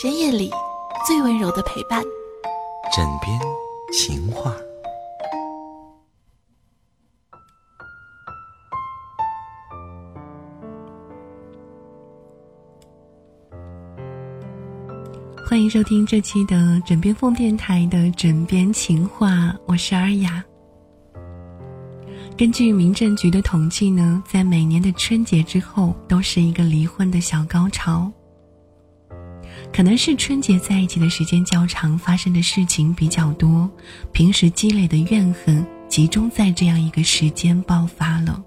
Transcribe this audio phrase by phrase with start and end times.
[0.00, 0.50] 深夜里
[1.06, 2.02] 最温柔的陪伴，
[2.90, 3.38] 枕边
[3.92, 4.56] 情话。
[15.46, 20.42] 欢迎收听这期的枕边风电台的枕边情话，我是尔雅。
[22.38, 28.10] 根据民政局的统计呢，在每年的春节之后，都是一个离婚的小高潮。
[29.72, 33.70] 可能是春节在一起的时间较长，发生的事情比较多，
[34.12, 38.42] 平时积累的怨恨集中在这样一个时间爆发了。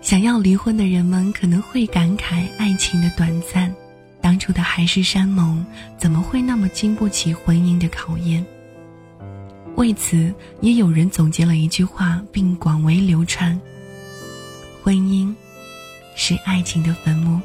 [0.00, 3.72] 想要离婚的人们可能会感慨爱情的短暂，
[4.20, 5.64] 当初的海誓山盟
[5.98, 8.44] 怎么会那么经不起婚姻的考验？
[9.76, 13.60] 为此，也有人总结了一句话，并广为流传：
[14.82, 15.32] 婚姻
[16.22, 17.40] 是爱情的坟墓。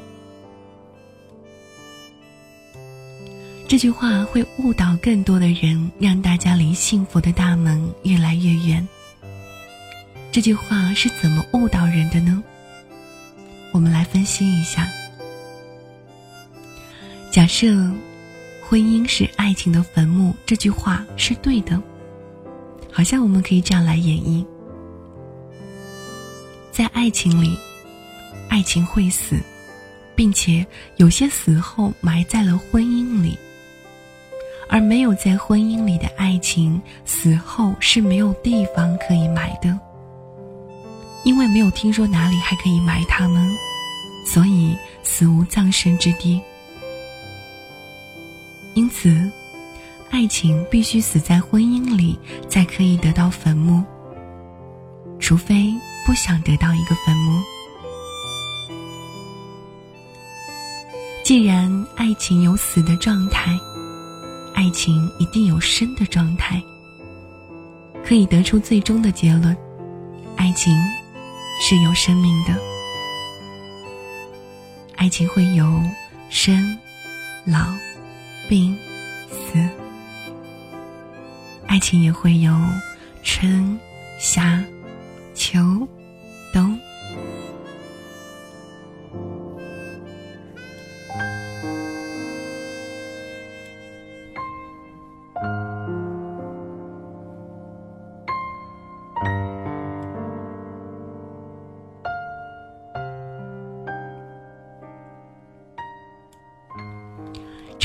[3.69, 8.85] 这句话会误导更多的人，让大家离幸福的大门越来越远。
[10.29, 12.43] 这句话是怎么误导人的呢？
[13.71, 14.89] 我们来分析一下。
[17.31, 17.67] 假设
[18.61, 21.81] “婚姻是爱情的坟墓”这句话是对的，
[22.91, 24.45] 好像我们可以这样来演绎：
[26.73, 27.57] 在爱情里，
[28.55, 29.37] 爱情会死，
[30.15, 33.37] 并且有些死后埋在了婚姻里；
[34.69, 39.77] 而没有在婚姻里的爱情，死后是没有地方可以埋的。
[41.25, 43.45] 因为没有听说哪里还可以埋他们，
[44.25, 46.41] 所以死无葬身之地。
[48.73, 49.29] 因此，
[50.11, 53.83] 爱情必须死在婚姻里，才可以得到坟墓。
[55.19, 55.73] 除非
[56.05, 57.43] 不想得到一个坟墓。
[61.25, 63.59] 既然爱情有死的状态，
[64.53, 66.61] 爱情一定有生的状态。
[68.05, 69.57] 可以得出最终的结论：
[70.35, 70.71] 爱情。
[71.61, 72.53] 是有生命的，
[74.97, 75.81] 爱情会有
[76.29, 76.77] 生、
[77.45, 77.73] 老、
[78.49, 78.77] 病、
[79.29, 79.57] 死，
[81.65, 82.53] 爱情也会有
[83.23, 83.79] 春、
[84.19, 84.61] 夏、
[85.33, 85.87] 秋、
[86.53, 86.77] 冬。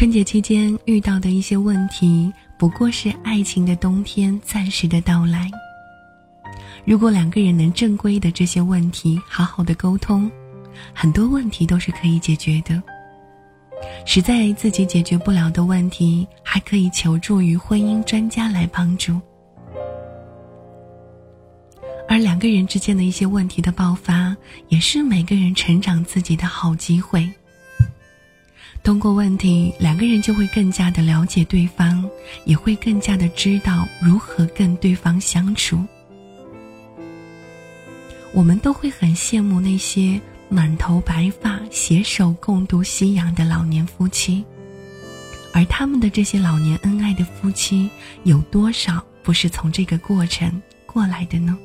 [0.00, 5.50] 春节期间遇到的一些问题，不过是爱情的冬天暂时的到来。
[6.86, 10.30] 如果两个人能正规的这些问题好好的沟通，
[10.94, 12.82] 很多问题都是可以解决的。
[14.06, 19.20] 实在自己解决不了的问题，还可以求助于婚姻专家来帮助。
[22.08, 24.34] 而两个人之间的一些问题的爆发，
[24.70, 27.30] 也是每个人成长自己的好机会。
[28.82, 32.08] 通过问题，两个人就会更加的了解对方，
[32.44, 35.84] 也会更加的知道如何跟对方相处。
[38.32, 44.44] 我们都会很羡慕那些满头白发、携手共度夕阳的老年夫妻，
[45.52, 47.90] 而他们的这些老年恩爱的夫妻，
[48.24, 51.56] 有多少不是从这个过程过来的呢？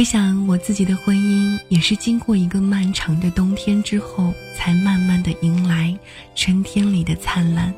[0.00, 5.94] 回想我自己的婚姻，也是经过一个漫长的冬天之后，才慢慢的迎来
[6.34, 7.70] 春天里的灿烂。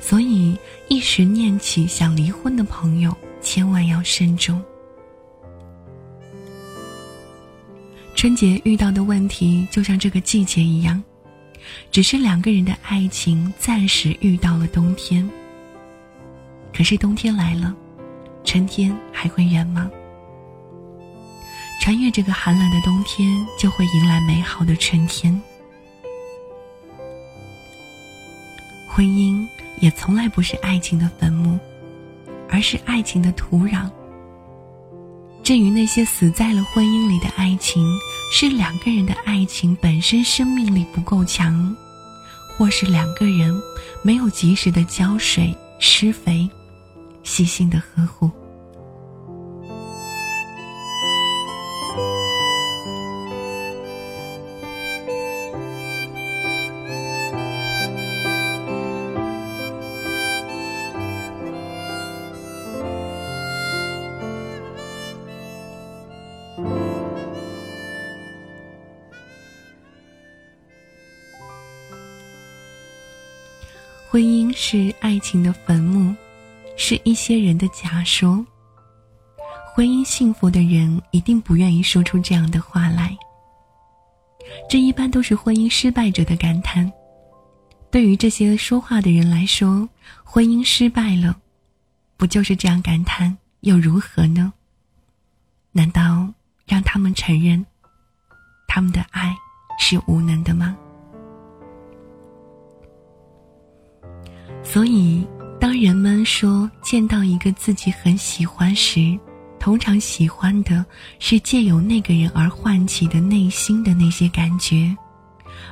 [0.00, 4.60] 所以一时念起想离婚的朋友，千万要慎重。
[8.16, 11.00] 春节遇到的问题，就像这个季节一样，
[11.92, 15.30] 只是两个人的爱情暂时遇到了冬天。
[16.76, 17.72] 可是冬天来了，
[18.42, 19.88] 春天还会远吗？
[21.82, 25.42] 穿越这个寒冷的冬天，就会迎来美好的春天。
[28.86, 29.44] 婚姻
[29.80, 31.58] 也从来不是爱情的坟墓，
[32.48, 33.90] 而是爱情的土壤。
[35.42, 37.84] 至于那些死在了婚姻里的爱情，
[38.32, 41.76] 是两个人的爱情本身生命力不够强，
[42.56, 43.52] 或是两个人
[44.04, 46.48] 没有及时的浇水、施肥、
[47.24, 48.30] 细心的呵护。
[74.12, 76.14] 婚姻是爱情的坟墓，
[76.76, 78.46] 是一些人的假说。
[79.74, 83.16] 婚姻幸福的人一定不愿意说出这样的话来。
[84.68, 86.92] 这一般都是婚姻失败者的感叹。
[87.90, 89.88] 对于这些说话的人来说，
[90.22, 91.34] 婚姻失败了，
[92.18, 94.52] 不就是这样感叹又如何呢？
[95.70, 96.28] 难道
[96.66, 97.64] 让他们承认
[98.68, 99.34] 他们的爱
[99.78, 100.76] 是无能的吗？
[104.72, 105.22] 所以，
[105.60, 109.18] 当人们说见到一个自己很喜欢时，
[109.60, 110.82] 通常喜欢的
[111.18, 114.96] 是借由那个人而唤起的内心的那些感觉，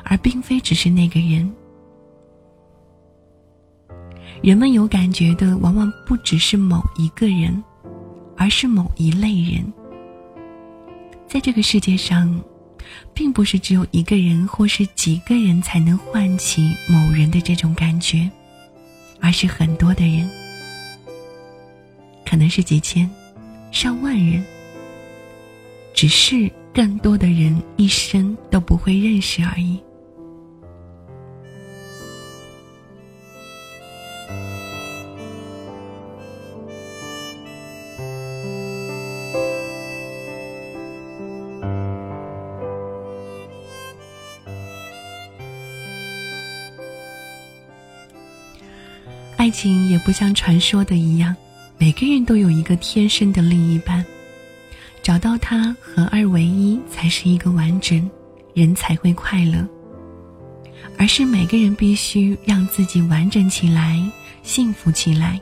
[0.05, 1.51] 而并非只是那个人。
[4.43, 7.65] 人们有感觉的往往不只是某一个人，
[8.37, 9.65] 而是某一类人。
[11.27, 12.39] 在这个世界上，
[13.15, 18.31] 并不是只有一个人或是几个人才能唤起某人的这种感觉，
[19.21, 20.29] 而是很多的人，
[22.25, 23.09] 可能是几千。
[23.73, 24.45] 上万人，
[25.95, 29.79] 只是更多的人一生都不会认识而已。
[49.41, 51.35] 爱情也不像传说的一样。
[51.79, 54.05] 每个人都有一个天生的另一半，
[55.03, 58.11] 找到他合二为一才是一个完整，
[58.53, 59.67] 人才会快乐。
[60.99, 63.99] 而是每个人必须让自己完整起来，
[64.43, 65.41] 幸福起来，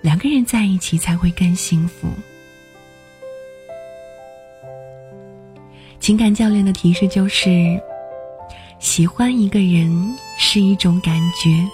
[0.00, 2.08] 两个人在一起才会更幸福。
[6.00, 7.80] 情感教练的提示就是：
[8.80, 9.88] 喜欢一个人
[10.40, 11.64] 是一种感觉。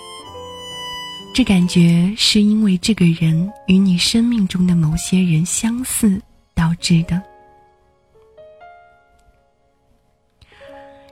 [1.34, 6.20] 这感觉是因为这个人与你生命中的某些人相似
[6.54, 7.20] 导致的。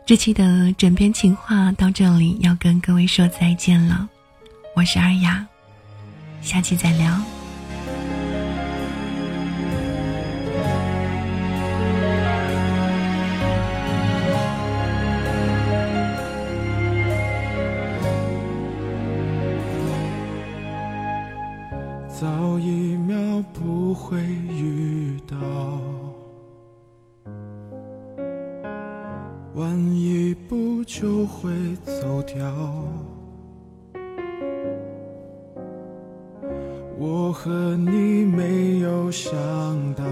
[0.04, 4.06] 这期的枕边情话到这里要跟各位说再见了，
[4.76, 5.46] 我是二丫，
[6.42, 7.39] 下期再聊。
[22.20, 23.16] 早一秒
[23.54, 25.38] 不会遇到，
[29.54, 31.50] 晚一步就会
[31.82, 32.44] 走掉。
[36.98, 39.32] 我和你没有想
[39.94, 40.04] 到，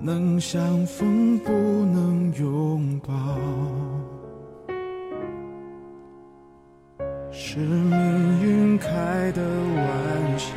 [0.00, 3.14] 能相逢不能拥抱。
[7.54, 8.88] 是命运开
[9.30, 9.40] 的
[9.76, 9.86] 玩
[10.36, 10.50] 笑，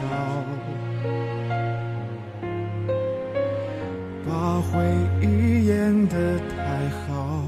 [4.27, 4.81] 把回
[5.21, 7.43] 忆演得太好，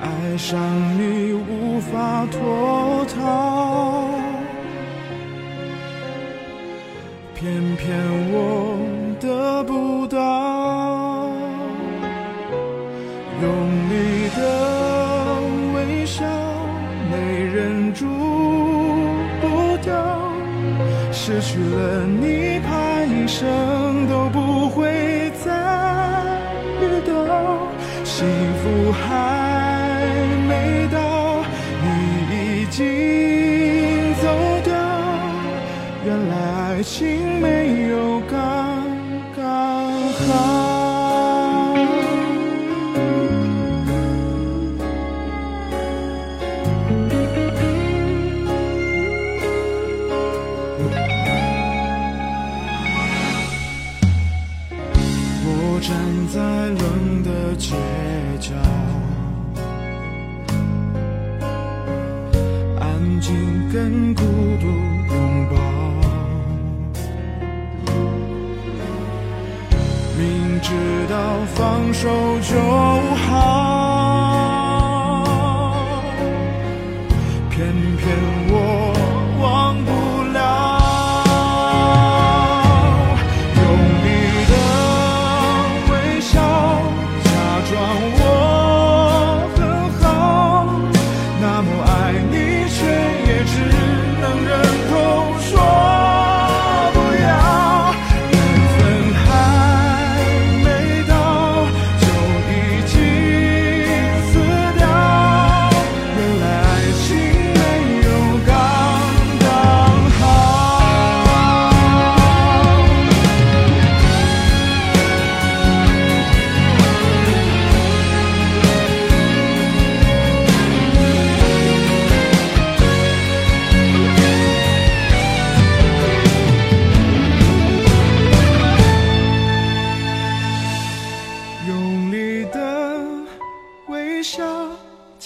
[0.00, 0.56] 爱上
[0.96, 4.08] 你无法脱逃，
[7.34, 7.90] 偏偏
[8.30, 8.63] 我
[21.26, 25.50] 失去了你，怕一生都不会再
[26.82, 27.66] 遇到。
[28.04, 28.26] 幸
[28.60, 30.04] 福还
[30.46, 31.42] 没到，
[31.80, 31.86] 你
[32.28, 32.84] 已经
[34.20, 34.28] 走
[34.64, 34.74] 掉。
[36.04, 36.34] 原来
[36.76, 38.13] 爱情没有
[64.14, 64.22] 孤
[64.60, 64.66] 独
[65.14, 65.14] 拥
[65.50, 65.54] 抱，
[70.18, 70.22] 明
[70.62, 70.68] 知
[71.08, 71.14] 道
[71.54, 72.08] 放手
[72.40, 72.52] 就
[73.26, 73.32] 好，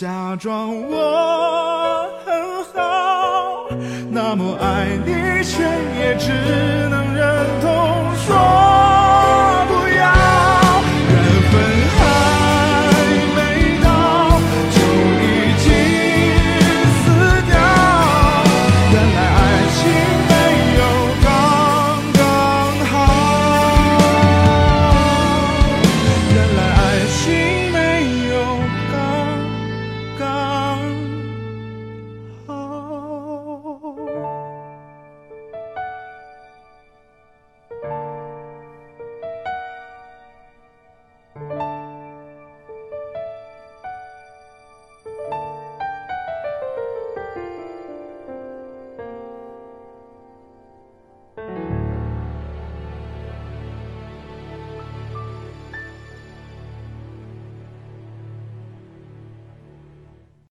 [0.01, 3.69] 假装我很好，
[4.09, 5.65] 那么爱你，却
[5.99, 6.31] 也只
[6.89, 7.08] 能。